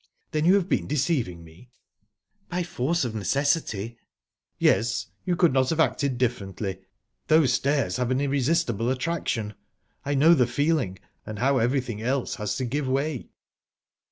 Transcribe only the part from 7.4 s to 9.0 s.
stairs have an irresistible